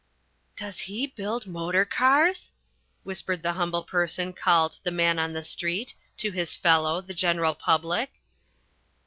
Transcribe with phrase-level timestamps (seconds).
[0.55, 2.51] "Does he build motor cars?"
[3.03, 7.53] whispered the humble person called The Man in the Street to his fellow, The General
[7.53, 8.09] Public.